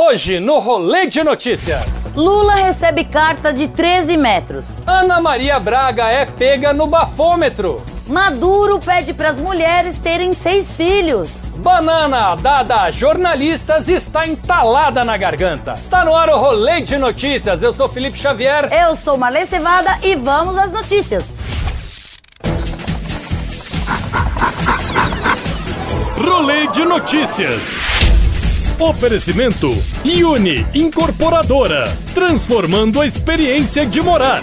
Hoje, 0.00 0.38
no 0.38 0.60
Rolê 0.60 1.08
de 1.08 1.24
Notícias. 1.24 2.14
Lula 2.14 2.54
recebe 2.54 3.02
carta 3.02 3.52
de 3.52 3.66
13 3.66 4.16
metros. 4.16 4.80
Ana 4.86 5.20
Maria 5.20 5.58
Braga 5.58 6.04
é 6.04 6.24
pega 6.24 6.72
no 6.72 6.86
bafômetro. 6.86 7.82
Maduro 8.06 8.78
pede 8.78 9.12
para 9.12 9.30
as 9.30 9.38
mulheres 9.38 9.98
terem 9.98 10.32
seis 10.34 10.76
filhos. 10.76 11.40
Banana 11.56 12.36
dada 12.36 12.82
a 12.82 12.92
jornalistas 12.92 13.88
está 13.88 14.24
entalada 14.24 15.04
na 15.04 15.16
garganta. 15.16 15.72
Está 15.72 16.04
no 16.04 16.14
ar 16.14 16.28
o 16.28 16.38
Rolê 16.38 16.80
de 16.80 16.96
Notícias. 16.96 17.60
Eu 17.60 17.72
sou 17.72 17.88
Felipe 17.88 18.16
Xavier. 18.16 18.72
Eu 18.72 18.94
sou 18.94 19.18
Marlene 19.18 19.48
Cevada 19.48 19.98
e 20.04 20.14
vamos 20.14 20.56
às 20.56 20.70
notícias. 20.70 21.36
Rolê 26.24 26.68
de 26.68 26.84
Notícias. 26.84 27.87
Oferecimento 28.80 29.68
Uni 30.04 30.64
Incorporadora, 30.72 31.88
transformando 32.14 33.00
a 33.00 33.06
experiência 33.06 33.84
de 33.84 34.00
morar. 34.00 34.40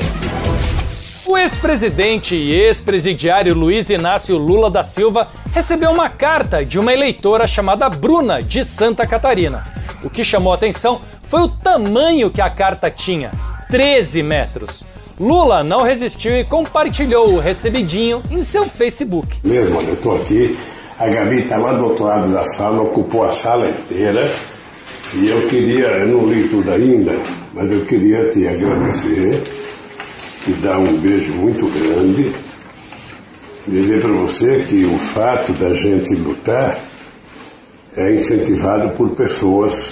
O 1.25 1.37
ex-presidente 1.37 2.35
e 2.35 2.51
ex-presidiário 2.51 3.55
Luiz 3.55 3.89
Inácio 3.89 4.37
Lula 4.37 4.69
da 4.69 4.83
Silva 4.83 5.29
recebeu 5.53 5.89
uma 5.89 6.09
carta 6.09 6.65
de 6.65 6.77
uma 6.77 6.91
eleitora 6.91 7.47
chamada 7.47 7.89
Bruna, 7.89 8.43
de 8.43 8.65
Santa 8.65 9.07
Catarina. 9.07 9.63
O 10.03 10.09
que 10.09 10.21
chamou 10.21 10.51
a 10.51 10.55
atenção 10.55 11.01
foi 11.23 11.43
o 11.43 11.47
tamanho 11.47 12.29
que 12.29 12.41
a 12.41 12.49
carta 12.49 12.91
tinha: 12.91 13.31
13 13.69 14.21
metros. 14.21 14.85
Lula 15.17 15.63
não 15.63 15.81
resistiu 15.81 16.37
e 16.37 16.43
compartilhou 16.43 17.31
o 17.31 17.39
recebidinho 17.39 18.21
em 18.29 18.43
seu 18.43 18.67
Facebook. 18.67 19.37
Mesmo, 19.45 19.79
eu 19.79 19.93
estou 19.93 20.21
aqui, 20.21 20.57
a 20.97 21.07
Gabi 21.07 21.41
está 21.41 21.57
lá 21.57 21.73
do 21.73 21.85
outro 21.85 22.05
lado 22.05 22.31
da 22.31 22.43
sala, 22.53 22.81
ocupou 22.81 23.25
a 23.25 23.31
sala 23.33 23.69
inteira. 23.69 24.31
E 25.13 25.27
eu 25.29 25.47
queria, 25.47 25.87
eu 25.87 26.07
não 26.07 26.27
li 26.27 26.47
tudo 26.47 26.71
ainda, 26.71 27.17
mas 27.53 27.71
eu 27.71 27.85
queria 27.85 28.29
te 28.29 28.47
agradecer, 28.47 29.43
te 30.43 30.51
dar 30.53 30.79
um 30.79 30.97
beijo 30.97 31.33
muito 31.33 31.67
grande, 31.67 32.33
dizer 33.67 34.01
para 34.01 34.11
você 34.11 34.65
que 34.67 34.85
o 34.85 34.97
fato 34.97 35.53
da 35.53 35.73
gente 35.73 36.15
lutar 36.15 36.79
é 37.95 38.15
incentivado 38.15 38.89
por 38.95 39.09
pessoas 39.11 39.89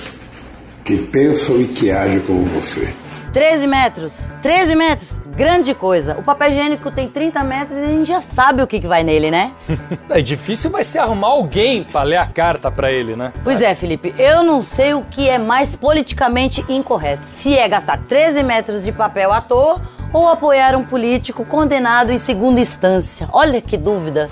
que 0.83 0.97
pensam 0.97 1.61
e 1.61 1.65
que 1.65 1.91
agem 1.91 2.19
como 2.21 2.43
você. 2.45 3.02
13 3.33 3.65
metros. 3.65 4.29
13 4.43 4.75
metros. 4.75 5.19
Grande 5.35 5.73
coisa. 5.73 6.15
O 6.19 6.23
papel 6.23 6.51
higiênico 6.51 6.91
tem 6.91 7.09
30 7.09 7.43
metros 7.43 7.79
e 7.79 7.81
a 7.81 7.87
gente 7.87 8.05
já 8.05 8.21
sabe 8.21 8.61
o 8.61 8.67
que, 8.67 8.79
que 8.79 8.87
vai 8.87 9.03
nele, 9.03 9.31
né? 9.31 9.51
É 10.09 10.21
difícil 10.21 10.69
vai 10.69 10.83
ser 10.83 10.99
arrumar 10.99 11.29
alguém 11.29 11.83
para 11.83 12.03
ler 12.03 12.17
a 12.17 12.27
carta 12.27 12.69
para 12.69 12.91
ele, 12.91 13.15
né? 13.15 13.33
Pois 13.43 13.59
é, 13.59 13.73
Felipe. 13.73 14.13
Eu 14.19 14.43
não 14.43 14.61
sei 14.61 14.93
o 14.93 15.03
que 15.03 15.27
é 15.27 15.39
mais 15.39 15.75
politicamente 15.75 16.63
incorreto. 16.69 17.23
Se 17.23 17.57
é 17.57 17.67
gastar 17.67 17.97
13 17.97 18.43
metros 18.43 18.83
de 18.83 18.91
papel 18.91 19.33
à 19.33 19.41
toa 19.41 19.81
ou 20.13 20.27
apoiar 20.27 20.75
um 20.75 20.85
político 20.85 21.43
condenado 21.43 22.11
em 22.11 22.19
segunda 22.19 22.61
instância. 22.61 23.27
Olha 23.33 23.59
que 23.59 23.75
dúvida. 23.75 24.29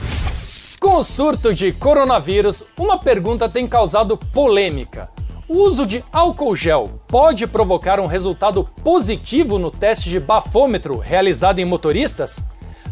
Com 0.79 0.95
o 0.97 1.03
surto 1.03 1.53
de 1.53 1.71
coronavírus, 1.71 2.63
uma 2.77 2.99
pergunta 2.99 3.49
tem 3.49 3.67
causado 3.67 4.15
polêmica. 4.15 5.09
O 5.53 5.63
uso 5.63 5.85
de 5.85 6.01
álcool 6.13 6.55
gel 6.55 6.89
pode 7.09 7.45
provocar 7.45 7.99
um 7.99 8.05
resultado 8.05 8.63
positivo 8.85 9.59
no 9.59 9.69
teste 9.69 10.09
de 10.09 10.17
bafômetro 10.17 10.97
realizado 10.97 11.59
em 11.59 11.65
motoristas? 11.65 12.41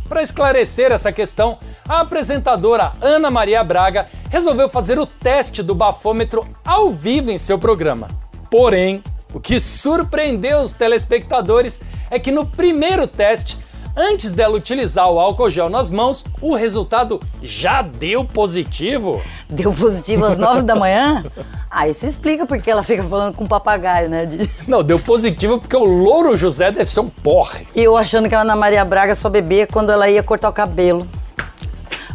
Para 0.09 0.21
esclarecer 0.21 0.91
essa 0.91 1.09
questão, 1.09 1.57
a 1.87 2.01
apresentadora 2.01 2.91
Ana 2.99 3.31
Maria 3.31 3.63
Braga 3.63 4.07
resolveu 4.29 4.67
fazer 4.67 4.99
o 4.99 5.05
teste 5.05 5.63
do 5.63 5.73
bafômetro 5.73 6.45
ao 6.65 6.91
vivo 6.91 7.31
em 7.31 7.37
seu 7.37 7.57
programa. 7.57 8.09
Porém, 8.51 9.01
o 9.33 9.39
que 9.39 9.57
surpreendeu 9.57 10.59
os 10.59 10.73
telespectadores 10.73 11.79
é 12.11 12.19
que 12.19 12.29
no 12.29 12.45
primeiro 12.45 13.07
teste 13.07 13.57
Antes 13.95 14.33
dela 14.33 14.55
utilizar 14.55 15.09
o 15.09 15.19
álcool 15.19 15.49
gel 15.49 15.69
nas 15.69 15.91
mãos, 15.91 16.23
o 16.41 16.55
resultado 16.55 17.19
já 17.41 17.81
deu 17.81 18.23
positivo. 18.23 19.21
Deu 19.49 19.73
positivo 19.73 20.25
às 20.25 20.37
nove 20.37 20.61
da 20.61 20.75
manhã? 20.75 21.25
Ah, 21.71 21.87
isso 21.87 22.07
explica 22.07 22.47
porque 22.47 22.71
ela 22.71 22.81
fica 22.81 23.03
falando 23.03 23.35
com 23.35 23.45
papagaio, 23.45 24.09
né? 24.09 24.25
De... 24.25 24.49
Não, 24.67 24.81
deu 24.81 24.97
positivo 24.97 25.59
porque 25.59 25.77
o 25.77 25.83
Louro 25.83 26.35
José 26.35 26.71
deve 26.71 26.89
ser 26.89 27.01
um 27.01 27.09
porre. 27.09 27.67
E 27.75 27.83
eu 27.83 27.95
achando 27.95 28.27
que 28.27 28.33
a 28.33 28.41
Ana 28.41 28.55
Maria 28.55 28.83
Braga 28.83 29.13
só 29.13 29.29
bebia 29.29 29.67
quando 29.67 29.91
ela 29.91 30.09
ia 30.09 30.23
cortar 30.23 30.49
o 30.49 30.51
cabelo. 30.51 31.07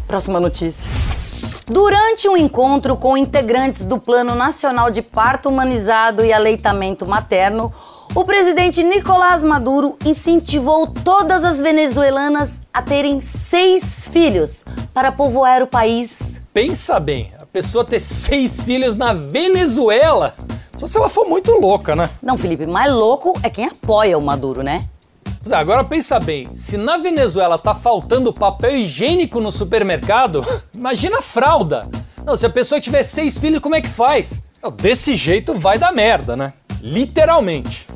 Próxima 0.09 0.41
notícia. 0.41 0.91
Durante 1.67 2.29
um 2.29 2.37
encontro 2.37 2.97
com 2.97 3.17
integrantes 3.17 3.85
do 3.85 3.97
Plano 3.97 4.35
Nacional 4.35 4.91
de 4.91 5.01
Parto 5.01 5.49
Humanizado 5.49 6.25
e 6.25 6.33
Aleitamento 6.33 7.07
Materno, 7.07 7.73
o 8.15 8.25
presidente 8.25 8.85
Nicolás 8.85 9.43
Maduro 9.43 9.99
incentivou 10.05 10.87
todas 10.87 11.43
as 11.43 11.59
venezuelanas 11.61 12.61
a 12.73 12.81
terem 12.81 13.21
seis 13.21 14.07
filhos 14.07 14.65
para 14.93 15.11
povoar 15.11 15.63
o 15.63 15.67
país. 15.67 16.13
Pensa 16.53 17.01
bem, 17.01 17.33
a 17.41 17.45
pessoa 17.45 17.85
ter 17.85 17.99
seis 17.99 18.63
filhos 18.63 18.95
na 18.95 19.13
Venezuela, 19.13 20.33
só 20.77 20.87
se 20.87 20.97
ela 20.97 21.09
for 21.09 21.29
muito 21.29 21.51
louca, 21.59 21.97
né? 21.97 22.09
Não, 22.23 22.39
Felipe, 22.39 22.67
mais 22.67 22.93
louco 22.93 23.37
é 23.43 23.51
quem 23.51 23.67
apoia 23.67 24.17
o 24.17 24.23
Maduro, 24.23 24.63
né? 24.63 24.87
Agora 25.51 25.83
pensa 25.83 26.21
bem, 26.21 26.49
se 26.55 26.77
na 26.77 26.97
Venezuela 26.97 27.59
tá 27.59 27.75
faltando 27.75 28.33
papel 28.33 28.77
higiênico 28.77 29.41
no 29.41 29.51
supermercado, 29.51 30.47
imagina 30.73 31.19
a 31.19 31.23
fralda. 31.23 31.83
Não, 32.25 32.37
se 32.37 32.47
a 32.47 32.51
pessoa 32.51 32.81
tiver 32.81 33.03
seis 33.03 33.39
filhos, 33.39 33.59
como 33.59 33.75
é 33.75 33.81
que 33.81 33.89
faz? 33.89 34.43
Desse 34.77 35.15
jeito 35.15 35.53
vai 35.53 35.79
dar 35.79 35.93
merda, 35.93 36.37
né? 36.37 36.55
Literalmente. 36.81 37.87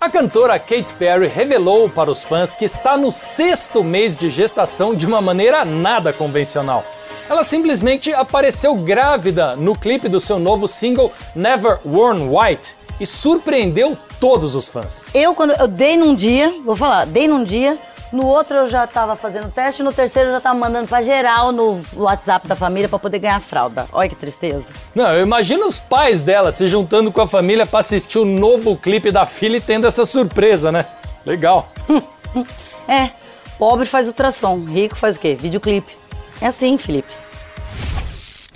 A 0.00 0.10
cantora 0.10 0.58
Katy 0.58 0.94
Perry 0.94 1.26
revelou 1.26 1.88
para 1.88 2.10
os 2.10 2.22
fãs 2.22 2.54
que 2.54 2.64
está 2.64 2.96
no 2.96 3.10
sexto 3.10 3.82
mês 3.82 4.16
de 4.16 4.28
gestação 4.30 4.94
de 4.94 5.06
uma 5.06 5.20
maneira 5.20 5.64
nada 5.64 6.12
convencional. 6.12 6.84
Ela 7.28 7.42
simplesmente 7.42 8.12
apareceu 8.12 8.74
grávida 8.76 9.56
no 9.56 9.76
clipe 9.76 10.08
do 10.08 10.20
seu 10.20 10.38
novo 10.38 10.68
single 10.68 11.12
Never 11.34 11.80
Worn 11.84 12.28
White 12.28 12.76
e 13.00 13.06
surpreendeu 13.06 13.98
todos 14.20 14.54
os 14.54 14.68
fãs. 14.68 15.06
Eu, 15.12 15.34
quando 15.34 15.52
eu 15.52 15.66
dei 15.66 15.96
num 15.96 16.14
dia, 16.14 16.54
vou 16.64 16.76
falar, 16.76 17.04
dei 17.06 17.26
num 17.26 17.42
dia, 17.42 17.76
no 18.12 18.26
outro 18.26 18.56
eu 18.58 18.66
já 18.66 18.86
tava 18.86 19.16
fazendo 19.16 19.50
teste, 19.50 19.82
no 19.82 19.92
terceiro 19.92 20.28
eu 20.28 20.32
já 20.34 20.40
tava 20.40 20.58
mandando 20.58 20.88
pra 20.88 21.02
geral 21.02 21.52
no 21.52 21.82
WhatsApp 21.94 22.46
da 22.46 22.54
família 22.54 22.88
para 22.88 22.98
poder 22.98 23.18
ganhar 23.18 23.40
fralda. 23.40 23.86
Olha 23.92 24.08
que 24.08 24.14
tristeza. 24.14 24.66
Não, 24.94 25.12
eu 25.12 25.22
imagino 25.22 25.66
os 25.66 25.78
pais 25.78 26.22
dela 26.22 26.52
se 26.52 26.66
juntando 26.68 27.10
com 27.10 27.20
a 27.20 27.26
família 27.26 27.66
para 27.66 27.80
assistir 27.80 28.18
o 28.18 28.24
novo 28.24 28.76
clipe 28.76 29.10
da 29.10 29.26
filha 29.26 29.56
e 29.56 29.60
tendo 29.60 29.86
essa 29.86 30.04
surpresa, 30.04 30.70
né? 30.70 30.86
Legal. 31.24 31.68
é, 32.88 33.10
pobre 33.58 33.86
faz 33.86 34.06
ultrassom, 34.06 34.64
rico 34.64 34.94
faz 34.94 35.16
o 35.16 35.20
quê? 35.20 35.34
Videoclipe. 35.34 35.96
É 36.40 36.46
assim, 36.46 36.78
Felipe. 36.78 37.12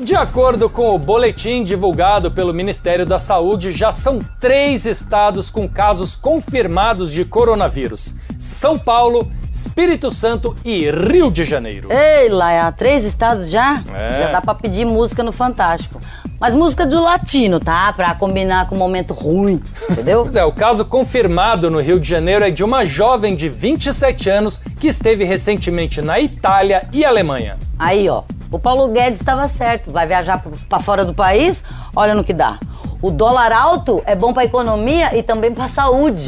De 0.03 0.15
acordo 0.15 0.71
com 0.71 0.95
o 0.95 0.99
boletim 0.99 1.63
divulgado 1.63 2.31
pelo 2.31 2.55
Ministério 2.55 3.05
da 3.05 3.19
Saúde, 3.19 3.71
já 3.71 3.93
são 3.93 4.21
três 4.41 4.87
estados 4.87 5.51
com 5.51 5.69
casos 5.69 6.17
confirmados 6.17 7.13
de 7.13 7.23
coronavírus: 7.23 8.15
São 8.39 8.79
Paulo, 8.79 9.31
Espírito 9.51 10.11
Santo 10.11 10.55
e 10.65 10.89
Rio 10.91 11.31
de 11.31 11.45
Janeiro. 11.45 11.89
Ei, 11.93 12.29
Laia, 12.29 12.71
três 12.73 13.05
estados 13.05 13.51
já? 13.51 13.83
É. 13.93 14.21
Já 14.21 14.29
dá 14.33 14.41
pra 14.41 14.55
pedir 14.55 14.85
música 14.85 15.23
no 15.23 15.33
Fantástico. 15.33 16.01
Mas 16.39 16.55
música 16.55 16.87
do 16.87 17.03
latino, 17.03 17.59
tá? 17.61 17.93
Pra 17.93 18.15
combinar 18.15 18.69
com 18.69 18.75
o 18.75 18.79
momento 18.79 19.13
ruim, 19.13 19.63
entendeu? 19.91 20.23
Pois 20.31 20.37
é, 20.37 20.45
o 20.45 20.53
caso 20.53 20.85
confirmado 20.85 21.71
no 21.71 21.81
Rio 21.81 21.99
de 21.99 22.09
Janeiro 22.09 22.45
é 22.45 22.51
de 22.51 22.63
uma 22.63 22.87
jovem 22.87 23.35
de 23.35 23.49
27 23.49 24.31
anos 24.31 24.59
que 24.79 24.87
esteve 24.87 25.25
recentemente 25.25 26.01
na 26.01 26.21
Itália 26.21 26.89
e 26.93 27.05
Alemanha. 27.05 27.59
Aí, 27.79 28.09
ó, 28.09 28.23
o 28.51 28.59
Paulo 28.59 28.89
Guedes 28.89 29.21
estava 29.21 29.49
certo. 29.49 29.91
Vai 29.91 30.07
viajar 30.07 30.43
para 30.69 30.79
fora 30.79 31.05
do 31.05 31.13
país? 31.13 31.65
Olha 31.95 32.15
no 32.15 32.23
que 32.23 32.33
dá. 32.33 32.59
O 33.03 33.11
dólar 33.11 33.53
alto 33.53 34.03
é 34.07 34.15
bom 34.15 34.33
para 34.33 34.43
a 34.43 34.47
economia 34.47 35.17
e 35.17 35.23
também 35.23 35.53
para 35.53 35.69
saúde. 35.69 36.25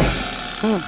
Hum. 0.65 0.81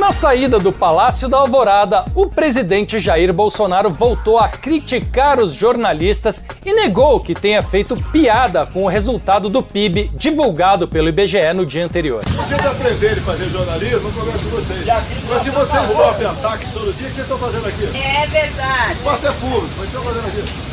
Na 0.00 0.12
saída 0.12 0.58
do 0.58 0.72
Palácio 0.72 1.28
da 1.28 1.36
Alvorada, 1.36 2.06
o 2.14 2.26
presidente 2.26 2.98
Jair 2.98 3.34
Bolsonaro 3.34 3.90
voltou 3.90 4.38
a 4.38 4.48
criticar 4.48 5.38
os 5.38 5.52
jornalistas 5.52 6.42
e 6.64 6.72
negou 6.72 7.20
que 7.20 7.34
tenha 7.34 7.62
feito 7.62 7.94
piada 8.10 8.64
com 8.64 8.82
o 8.82 8.88
resultado 8.88 9.50
do 9.50 9.62
PIB 9.62 10.10
divulgado 10.14 10.88
pelo 10.88 11.10
IBGE 11.10 11.52
no 11.54 11.66
dia 11.66 11.84
anterior. 11.84 12.24
Vocês 12.24 12.66
aprenderem 12.66 13.18
a 13.18 13.26
fazer 13.26 13.50
jornalismo, 13.50 14.08
eu 14.08 14.12
converso 14.12 14.44
com 14.44 14.50
vocês. 14.56 14.86
Mas 15.28 15.42
se 15.42 15.50
vocês 15.50 15.88
sofrem 15.88 16.26
ataques 16.28 16.72
todo 16.72 16.94
dia, 16.94 17.06
o 17.06 17.10
que 17.10 17.14
vocês 17.14 17.18
estão 17.18 17.38
fazendo 17.38 17.66
aqui? 17.66 17.84
É 17.94 18.26
verdade. 18.26 18.88
O 18.88 18.92
espaço 18.92 19.26
é 19.28 19.32
público, 19.32 19.68
mas 19.76 19.88
o 19.88 19.90
que 19.90 19.90
vocês 19.90 19.94
estão 19.94 20.02
fazendo 20.02 20.26
aqui? 20.28 20.70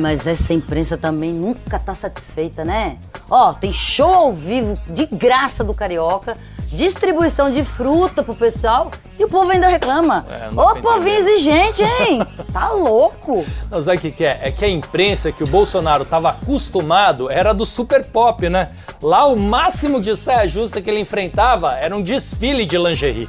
Mas 0.00 0.26
essa 0.26 0.52
imprensa 0.52 0.98
também 0.98 1.32
nunca 1.32 1.78
tá 1.78 1.94
satisfeita, 1.94 2.64
né? 2.64 2.98
Ó, 3.30 3.52
tem 3.54 3.72
show 3.72 4.12
ao 4.12 4.32
vivo 4.32 4.76
de 4.88 5.06
graça 5.06 5.62
do 5.62 5.72
Carioca, 5.72 6.36
distribuição 6.74 7.50
de 7.50 7.64
fruta 7.64 8.22
pro 8.22 8.34
pessoal 8.34 8.90
e 9.18 9.24
o 9.24 9.28
povo 9.28 9.50
ainda 9.50 9.68
reclama. 9.68 10.26
É, 10.28 10.48
Ô, 10.60 10.76
povinho 10.76 11.16
exigente, 11.16 11.82
hein? 11.82 12.22
Tá 12.52 12.70
louco. 12.70 13.44
Não, 13.70 13.82
sabe 13.82 13.98
o 13.98 14.00
que, 14.00 14.10
que 14.10 14.24
é? 14.24 14.38
É 14.42 14.52
que 14.52 14.64
a 14.64 14.68
imprensa 14.68 15.32
que 15.32 15.42
o 15.42 15.46
Bolsonaro 15.46 16.04
estava 16.04 16.30
acostumado 16.30 17.30
era 17.30 17.52
do 17.52 17.66
super 17.66 18.04
pop, 18.04 18.48
né? 18.48 18.70
Lá 19.02 19.26
o 19.26 19.36
máximo 19.36 20.00
de 20.00 20.16
saia 20.16 20.46
justa 20.46 20.80
que 20.80 20.88
ele 20.88 21.00
enfrentava 21.00 21.72
era 21.74 21.94
um 21.96 22.02
desfile 22.02 22.64
de 22.64 22.78
lingerie. 22.78 23.28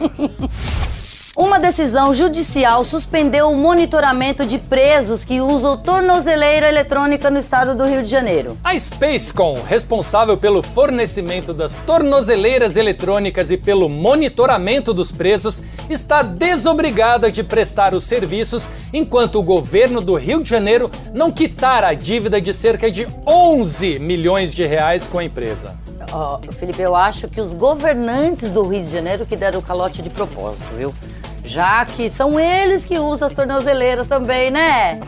Uma 1.36 1.58
decisão 1.58 2.14
judicial 2.14 2.84
suspendeu 2.84 3.50
o 3.50 3.56
monitoramento 3.56 4.46
de 4.46 4.56
presos 4.56 5.24
que 5.24 5.40
usam 5.40 5.76
tornozeleira 5.76 6.68
eletrônica 6.68 7.28
no 7.28 7.40
estado 7.40 7.74
do 7.74 7.84
Rio 7.84 8.04
de 8.04 8.08
Janeiro. 8.08 8.56
A 8.62 8.78
Spacecom, 8.78 9.56
responsável 9.66 10.36
pelo 10.36 10.62
fornecimento 10.62 11.52
das 11.52 11.76
tornozeleiras 11.78 12.76
eletrônicas 12.76 13.50
e 13.50 13.56
pelo 13.56 13.88
monitoramento 13.88 14.94
dos 14.94 15.10
presos, 15.10 15.60
está 15.90 16.22
desobrigada 16.22 17.32
de 17.32 17.42
prestar 17.42 17.94
os 17.94 18.04
serviços 18.04 18.70
enquanto 18.92 19.40
o 19.40 19.42
governo 19.42 20.00
do 20.00 20.14
Rio 20.14 20.40
de 20.40 20.48
Janeiro 20.48 20.88
não 21.12 21.32
quitar 21.32 21.82
a 21.82 21.94
dívida 21.94 22.40
de 22.40 22.54
cerca 22.54 22.88
de 22.88 23.08
11 23.26 23.98
milhões 23.98 24.54
de 24.54 24.64
reais 24.64 25.08
com 25.08 25.18
a 25.18 25.24
empresa. 25.24 25.76
Ó, 26.12 26.38
Felipe, 26.52 26.80
eu 26.80 26.94
acho 26.94 27.26
que 27.26 27.40
os 27.40 27.52
governantes 27.52 28.50
do 28.50 28.62
Rio 28.62 28.84
de 28.84 28.92
Janeiro 28.92 29.26
que 29.26 29.34
deram 29.34 29.58
o 29.58 29.62
calote 29.62 30.00
de 30.00 30.10
propósito, 30.10 30.64
viu? 30.76 30.94
Já 31.44 31.84
que 31.84 32.08
são 32.08 32.40
eles 32.40 32.84
que 32.84 32.98
usam 32.98 33.26
as 33.26 33.34
tornozeleiras 33.34 34.06
também, 34.06 34.50
né? 34.50 35.00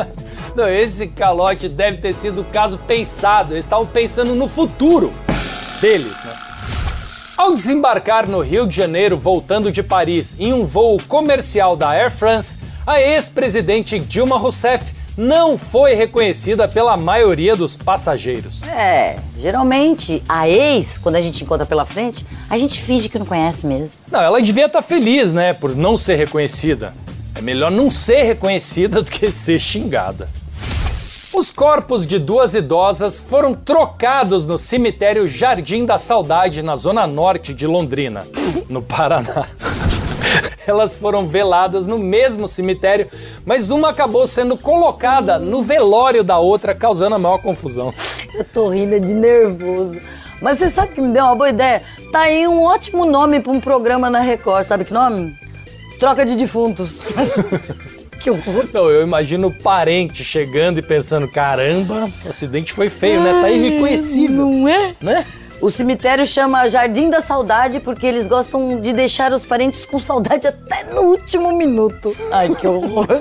Não, 0.54 0.68
esse 0.68 1.08
calote 1.08 1.68
deve 1.68 1.96
ter 1.96 2.12
sido 2.12 2.44
caso 2.44 2.78
pensado. 2.78 3.54
Eles 3.54 3.64
estavam 3.64 3.86
pensando 3.86 4.34
no 4.34 4.46
futuro 4.46 5.12
deles, 5.80 6.22
né? 6.24 6.32
Ao 7.38 7.54
desembarcar 7.54 8.28
no 8.28 8.40
Rio 8.40 8.66
de 8.66 8.76
Janeiro, 8.76 9.16
voltando 9.16 9.72
de 9.72 9.82
Paris, 9.82 10.36
em 10.38 10.52
um 10.52 10.66
voo 10.66 11.00
comercial 11.06 11.76
da 11.76 11.90
Air 11.90 12.10
France, 12.10 12.58
a 12.86 13.00
ex-presidente 13.00 13.98
Dilma 13.98 14.36
Rousseff 14.36 14.92
não 15.18 15.58
foi 15.58 15.94
reconhecida 15.94 16.68
pela 16.68 16.96
maioria 16.96 17.56
dos 17.56 17.76
passageiros. 17.76 18.62
É, 18.68 19.16
geralmente 19.36 20.22
a 20.28 20.48
ex, 20.48 20.96
quando 20.96 21.16
a 21.16 21.20
gente 21.20 21.42
encontra 21.42 21.66
pela 21.66 21.84
frente, 21.84 22.24
a 22.48 22.56
gente 22.56 22.80
finge 22.80 23.08
que 23.08 23.18
não 23.18 23.26
conhece 23.26 23.66
mesmo. 23.66 24.00
Não, 24.12 24.20
ela 24.20 24.40
devia 24.40 24.66
estar 24.66 24.80
feliz, 24.80 25.32
né, 25.32 25.52
por 25.52 25.74
não 25.74 25.96
ser 25.96 26.14
reconhecida. 26.14 26.94
É 27.34 27.40
melhor 27.40 27.68
não 27.68 27.90
ser 27.90 28.22
reconhecida 28.22 29.02
do 29.02 29.10
que 29.10 29.28
ser 29.28 29.58
xingada. 29.58 30.28
Os 31.34 31.50
corpos 31.50 32.06
de 32.06 32.18
duas 32.20 32.54
idosas 32.54 33.18
foram 33.18 33.54
trocados 33.54 34.46
no 34.46 34.56
cemitério 34.56 35.26
Jardim 35.26 35.84
da 35.84 35.98
Saudade, 35.98 36.62
na 36.62 36.76
zona 36.76 37.08
norte 37.08 37.52
de 37.52 37.66
Londrina, 37.66 38.24
no 38.68 38.80
Paraná. 38.80 39.46
Elas 40.70 40.94
foram 40.94 41.26
veladas 41.26 41.86
no 41.86 41.98
mesmo 41.98 42.46
cemitério, 42.46 43.08
mas 43.44 43.70
uma 43.70 43.90
acabou 43.90 44.26
sendo 44.26 44.56
colocada 44.56 45.38
no 45.38 45.62
velório 45.62 46.22
da 46.22 46.38
outra, 46.38 46.74
causando 46.74 47.14
a 47.14 47.18
maior 47.18 47.38
confusão. 47.38 47.92
Eu 48.34 48.44
tô 48.44 48.68
rindo 48.68 48.98
de 49.00 49.14
nervoso. 49.14 49.98
Mas 50.40 50.58
você 50.58 50.70
sabe 50.70 50.92
que 50.92 51.00
me 51.00 51.12
deu 51.12 51.24
uma 51.24 51.34
boa 51.34 51.50
ideia? 51.50 51.82
Tá 52.12 52.20
aí 52.20 52.46
um 52.46 52.62
ótimo 52.62 53.04
nome 53.04 53.40
pra 53.40 53.52
um 53.52 53.60
programa 53.60 54.08
na 54.08 54.20
Record. 54.20 54.64
Sabe 54.64 54.84
que 54.84 54.92
nome? 54.92 55.36
Troca 55.98 56.24
de 56.24 56.36
defuntos. 56.36 57.02
que 58.20 58.30
horror. 58.30 58.64
Então, 58.64 58.88
eu 58.90 59.02
imagino 59.02 59.48
o 59.48 59.54
parente 59.54 60.24
chegando 60.24 60.78
e 60.78 60.82
pensando: 60.82 61.26
caramba, 61.26 62.08
o 62.24 62.28
acidente 62.28 62.72
foi 62.72 62.88
feio, 62.88 63.20
né? 63.20 63.40
Tá 63.40 63.50
irreconhecível. 63.50 64.46
Não 64.46 64.68
é? 64.68 64.94
Né? 65.00 65.26
O 65.60 65.68
cemitério 65.70 66.24
chama 66.24 66.68
Jardim 66.68 67.10
da 67.10 67.20
Saudade 67.20 67.80
porque 67.80 68.06
eles 68.06 68.28
gostam 68.28 68.80
de 68.80 68.92
deixar 68.92 69.32
os 69.32 69.44
parentes 69.44 69.84
com 69.84 69.98
saudade 69.98 70.46
até 70.46 70.84
no 70.84 71.02
último 71.02 71.52
minuto. 71.52 72.16
Ai, 72.30 72.54
que 72.54 72.66
horror. 72.66 73.06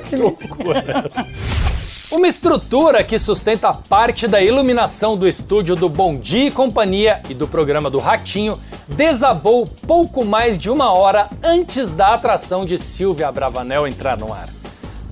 Uma 2.10 2.28
estrutura 2.28 3.04
que 3.04 3.19
sustenta 3.19 3.74
parte 3.74 4.28
da 4.28 4.42
iluminação 4.42 5.18
do 5.18 5.28
estúdio 5.28 5.75
do 5.75 5.89
Bom 5.89 6.16
Dia 6.16 6.45
e 6.45 6.51
Companhia 6.51 7.22
e 7.28 7.34
do 7.34 7.48
programa 7.48 7.89
do 7.89 8.00
Ratinho 8.00 8.57
desabou 8.88 9.68
pouco 9.86 10.24
mais 10.24 10.57
de 10.57 10.69
uma 10.69 10.94
hora 10.94 11.28
antes 11.44 11.92
da 11.94 12.13
atração 12.13 12.66
de 12.66 12.80
Silvia 12.80 13.30
Bravanel 13.31 13.86
entrar 13.86 14.16
no 14.16 14.31
ar. 14.31 14.48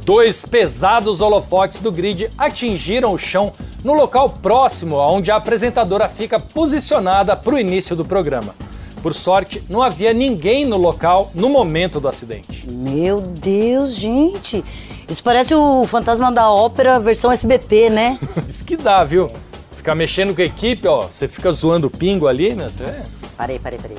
Dois 0.05 0.45
pesados 0.45 1.19
holofotes 1.19 1.79
do 1.79 1.91
grid 1.91 2.29
atingiram 2.37 3.11
o 3.11 3.17
chão 3.17 3.51
no 3.83 3.93
local 3.93 4.29
próximo 4.29 4.99
aonde 4.99 5.31
a 5.31 5.37
apresentadora 5.37 6.07
fica 6.07 6.39
posicionada 6.39 7.35
para 7.35 7.55
o 7.55 7.59
início 7.59 7.95
do 7.95 8.05
programa. 8.05 8.53
Por 9.01 9.15
sorte, 9.15 9.63
não 9.67 9.81
havia 9.81 10.13
ninguém 10.13 10.63
no 10.63 10.77
local 10.77 11.31
no 11.33 11.49
momento 11.49 11.99
do 11.99 12.07
acidente. 12.07 12.69
Meu 12.71 13.19
Deus, 13.19 13.95
gente. 13.95 14.63
Isso 15.09 15.23
parece 15.23 15.55
o 15.55 15.85
Fantasma 15.87 16.31
da 16.31 16.51
Ópera 16.51 16.99
versão 16.99 17.31
SBT, 17.31 17.89
né? 17.89 18.19
Isso 18.47 18.63
que 18.63 18.77
dá, 18.77 19.03
viu? 19.03 19.27
Ficar 19.71 19.95
mexendo 19.95 20.35
com 20.35 20.41
a 20.41 20.45
equipe, 20.45 20.87
ó, 20.87 21.01
você 21.03 21.27
fica 21.27 21.51
zoando 21.51 21.87
o 21.87 21.91
pingo 21.91 22.27
ali, 22.27 22.53
né? 22.53 22.69
Você- 22.69 22.93
Parei, 23.37 23.59
parei, 23.59 23.77
parei. 23.79 23.97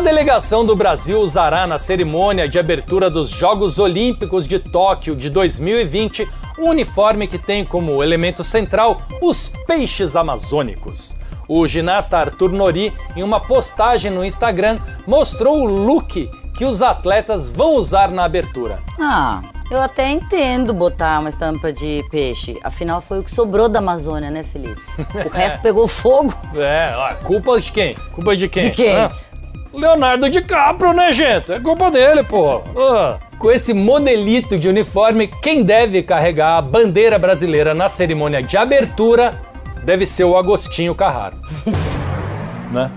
A 0.00 0.02
delegação 0.02 0.64
do 0.64 0.74
Brasil 0.74 1.20
usará 1.20 1.66
na 1.66 1.78
cerimônia 1.78 2.48
de 2.48 2.58
abertura 2.58 3.10
dos 3.10 3.28
Jogos 3.28 3.78
Olímpicos 3.78 4.48
de 4.48 4.58
Tóquio 4.58 5.14
de 5.14 5.28
2020 5.28 6.26
um 6.58 6.70
uniforme 6.70 7.26
que 7.26 7.36
tem 7.36 7.66
como 7.66 8.02
elemento 8.02 8.42
central 8.42 9.02
os 9.20 9.50
peixes 9.66 10.16
amazônicos. 10.16 11.14
O 11.46 11.66
ginasta 11.66 12.16
Arthur 12.16 12.50
Nori, 12.50 12.94
em 13.14 13.22
uma 13.22 13.40
postagem 13.40 14.10
no 14.10 14.24
Instagram, 14.24 14.78
mostrou 15.06 15.60
o 15.60 15.66
look 15.66 16.30
que 16.54 16.64
os 16.64 16.80
atletas 16.80 17.50
vão 17.50 17.74
usar 17.74 18.10
na 18.10 18.24
abertura. 18.24 18.78
Ah, 18.98 19.42
eu 19.70 19.82
até 19.82 20.08
entendo 20.08 20.72
botar 20.72 21.20
uma 21.20 21.28
estampa 21.28 21.70
de 21.74 22.02
peixe. 22.10 22.58
Afinal, 22.64 23.02
foi 23.02 23.18
o 23.20 23.22
que 23.22 23.30
sobrou 23.30 23.68
da 23.68 23.80
Amazônia, 23.80 24.30
né, 24.30 24.44
Felipe? 24.44 24.80
O 25.26 25.28
resto 25.28 25.60
pegou 25.62 25.86
fogo. 25.86 26.32
É, 26.56 26.94
ó, 26.96 27.14
culpa 27.26 27.60
de 27.60 27.70
quem? 27.70 27.94
Culpa 28.12 28.34
de 28.34 28.48
quem? 28.48 28.62
De 28.62 28.70
quem? 28.70 28.96
Hã? 28.96 29.10
Leonardo 29.72 30.28
DiCaprio, 30.28 30.92
né, 30.92 31.12
gente? 31.12 31.52
É 31.52 31.60
culpa 31.60 31.90
dele, 31.90 32.22
pô. 32.22 32.62
Ah. 32.76 33.18
Com 33.38 33.50
esse 33.50 33.72
modelito 33.72 34.58
de 34.58 34.68
uniforme, 34.68 35.28
quem 35.28 35.62
deve 35.62 36.02
carregar 36.02 36.58
a 36.58 36.62
bandeira 36.62 37.18
brasileira 37.18 37.72
na 37.72 37.88
cerimônia 37.88 38.42
de 38.42 38.56
abertura 38.56 39.40
deve 39.82 40.04
ser 40.04 40.24
o 40.24 40.36
Agostinho 40.36 40.94
Carraro. 40.94 41.36
né? 42.70 42.90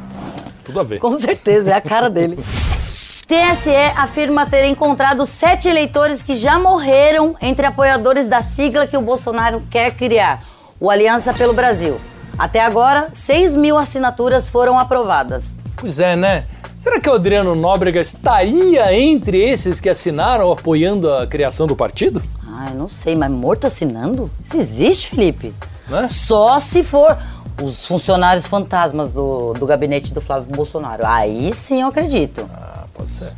Tudo 0.66 0.80
a 0.80 0.84
ver. 0.84 1.00
Com 1.00 1.12
certeza, 1.12 1.72
é 1.72 1.74
a 1.74 1.82
cara 1.82 2.10
dele. 2.10 2.38
TSE 3.26 3.74
afirma 3.96 4.46
ter 4.46 4.66
encontrado 4.66 5.26
sete 5.26 5.70
eleitores 5.70 6.22
que 6.22 6.36
já 6.36 6.60
morreram 6.60 7.36
entre 7.42 7.66
apoiadores 7.66 8.26
da 8.26 8.42
sigla 8.42 8.86
que 8.86 8.98
o 8.98 9.02
Bolsonaro 9.02 9.64
quer 9.72 9.92
criar, 9.92 10.42
o 10.80 10.90
Aliança 10.90 11.34
pelo 11.34 11.54
Brasil. 11.54 12.00
Até 12.38 12.60
agora, 12.60 13.08
6 13.14 13.56
mil 13.56 13.78
assinaturas 13.78 14.50
foram 14.50 14.78
aprovadas. 14.78 15.58
Pois 15.76 16.00
é, 16.00 16.16
né? 16.16 16.46
Será 16.84 17.00
que 17.00 17.10
o 17.10 17.14
Adriano 17.14 17.56
Nóbrega 17.56 18.02
estaria 18.02 18.94
entre 18.94 19.42
esses 19.42 19.80
que 19.80 19.88
assinaram 19.88 20.52
apoiando 20.52 21.10
a 21.14 21.26
criação 21.26 21.66
do 21.66 21.78
partido? 21.78 22.22
Ah, 22.46 22.66
eu 22.72 22.76
não 22.76 22.90
sei, 22.90 23.16
mas 23.16 23.32
morto 23.32 23.66
assinando? 23.66 24.30
Isso 24.44 24.58
existe, 24.58 25.12
Felipe? 25.12 25.54
Né? 25.88 26.10
Só 26.10 26.60
se 26.60 26.84
for 26.84 27.18
os 27.64 27.88
funcionários 27.88 28.46
fantasmas 28.46 29.14
do, 29.14 29.54
do 29.54 29.66
gabinete 29.66 30.14
do 30.14 30.20
Flávio 30.20 30.54
Bolsonaro. 30.54 31.06
Aí 31.06 31.54
sim 31.54 31.80
eu 31.80 31.88
acredito. 31.88 32.46
Pode 32.94 33.08
ser. 33.08 33.32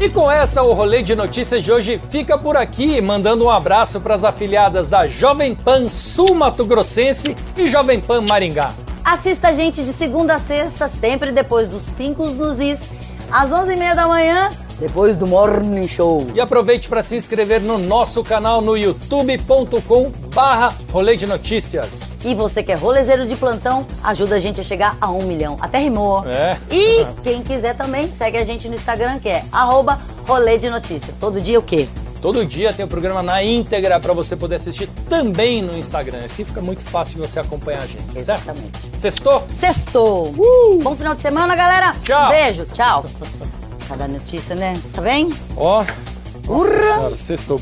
E 0.00 0.10
com 0.10 0.28
essa, 0.28 0.60
o 0.60 0.72
rolê 0.72 1.04
de 1.04 1.14
notícias 1.14 1.62
de 1.62 1.70
hoje 1.70 1.98
fica 1.98 2.36
por 2.36 2.56
aqui, 2.56 3.00
mandando 3.00 3.44
um 3.44 3.50
abraço 3.50 4.00
para 4.00 4.12
as 4.12 4.24
afiliadas 4.24 4.88
da 4.88 5.06
Jovem 5.06 5.54
Pan 5.54 5.88
Sul 5.88 6.34
Mato 6.34 6.64
Grossense 6.64 7.36
e 7.56 7.68
Jovem 7.68 8.00
Pan 8.00 8.22
Maringá. 8.22 8.72
Assista 9.04 9.48
a 9.48 9.52
gente 9.52 9.84
de 9.84 9.92
segunda 9.92 10.36
a 10.36 10.38
sexta, 10.38 10.88
sempre 10.88 11.30
depois 11.30 11.68
dos 11.68 11.84
Pincos 11.90 12.32
nos 12.34 12.58
Is, 12.58 12.80
às 13.30 13.50
11h30 13.50 13.94
da 13.94 14.08
manhã, 14.08 14.50
Depois 14.80 15.14
do 15.14 15.26
Morning 15.26 15.86
Show. 15.86 16.26
E 16.34 16.40
aproveite 16.40 16.88
para 16.88 17.02
se 17.02 17.14
inscrever 17.14 17.60
no 17.60 17.78
nosso 17.78 18.24
canal 18.24 18.60
no 18.62 18.76
youtube.com 18.76 20.10
barra 20.34 20.74
Rolê 20.90 21.16
de 21.16 21.26
Notícias. 21.26 22.10
E 22.24 22.34
você 22.34 22.62
que 22.62 22.72
é 22.72 22.74
rolezeiro 22.74 23.26
de 23.26 23.36
plantão, 23.36 23.86
ajuda 24.02 24.36
a 24.36 24.40
gente 24.40 24.60
a 24.60 24.64
chegar 24.64 24.96
a 25.00 25.10
um 25.10 25.22
milhão. 25.22 25.56
Até 25.60 25.78
rimou. 25.78 26.24
É. 26.26 26.56
E 26.70 27.06
quem 27.22 27.42
quiser 27.42 27.76
também, 27.76 28.10
segue 28.10 28.38
a 28.38 28.44
gente 28.44 28.68
no 28.68 28.74
Instagram, 28.74 29.18
que 29.20 29.28
é 29.28 29.44
arroba 29.52 30.00
rolê 30.26 30.58
de 30.58 30.68
notícia. 30.70 31.14
Todo 31.20 31.40
dia 31.40 31.58
o 31.58 31.62
quê? 31.62 31.88
Todo 32.24 32.42
dia 32.46 32.72
tem 32.72 32.86
o 32.86 32.88
programa 32.88 33.22
na 33.22 33.42
íntegra 33.44 34.00
para 34.00 34.14
você 34.14 34.34
poder 34.34 34.54
assistir 34.54 34.88
também 35.10 35.60
no 35.60 35.76
Instagram. 35.76 36.24
Assim 36.24 36.42
fica 36.42 36.58
muito 36.62 36.82
fácil 36.82 37.20
de 37.20 37.28
você 37.28 37.38
acompanhar 37.38 37.82
a 37.82 37.86
gente. 37.86 37.98
certo? 38.02 38.16
Exatamente. 38.16 38.78
Sextou? 38.96 39.44
Sextou. 39.52 40.32
Bom 40.82 40.96
final 40.96 41.14
de 41.14 41.20
semana, 41.20 41.54
galera. 41.54 41.94
Tchau. 42.02 42.30
Beijo, 42.30 42.64
tchau. 42.72 43.04
Cada 43.86 44.08
notícia, 44.08 44.54
né? 44.54 44.80
Tá 44.94 45.02
bem? 45.02 45.34
Ó. 45.54 45.84
Urra. 46.48 47.14
sextou. 47.14 47.60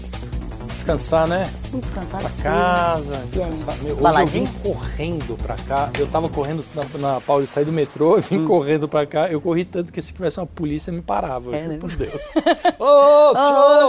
Descansar, 0.69 1.27
né? 1.27 1.51
Vamos 1.73 1.87
descansar. 1.87 2.21
Pra 2.21 2.31
sim. 2.31 2.43
casa, 2.45 3.15
E 3.25 3.29
descansar. 3.31 3.75
Meu, 3.79 3.87
hoje 3.87 3.91
eu 3.91 3.97
Baladinha? 3.97 4.45
vim 4.45 4.53
correndo 4.63 5.37
pra 5.43 5.57
cá. 5.57 5.91
Eu 5.99 6.07
tava 6.07 6.29
correndo 6.29 6.65
na, 6.73 6.99
na 7.15 7.21
Paula, 7.21 7.45
saí 7.47 7.65
do 7.65 7.73
metrô, 7.73 8.15
eu 8.15 8.23
vim 8.23 8.39
Hum. 8.39 8.47
correndo 8.47 8.89
pra 8.89 9.05
cá. 9.07 9.27
Eu 9.29 9.41
corri 9.41 9.65
tanto 9.65 9.93
que 9.93 10.01
se 10.01 10.15
tivesse 10.15 10.39
uma 10.39 10.47
polícia 10.47 10.93
me 10.93 11.03
parava. 11.03 11.55
É, 11.57 11.67
né? 11.67 11.79
por 11.81 11.91
Deus. 11.91 12.23
Ô, 12.79 12.85
Ô, 12.85 13.35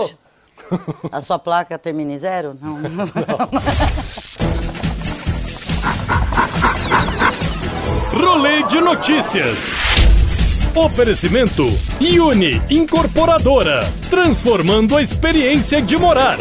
show! 0.08 0.23
A 1.12 1.22
sua 1.22 1.40
placa 1.40 1.78
termina 1.78 2.14
em 2.14 2.18
zero? 2.18 2.58
Não. 2.62 2.82
Rolê 8.14 8.64
de 8.64 8.80
notícias. 8.82 9.58
Oferecimento 10.76 11.64
Uni 12.20 12.62
Incorporadora, 12.70 13.84
transformando 14.10 14.98
a 14.98 15.02
experiência 15.02 15.82
de 15.82 15.96
morar. 15.98 16.38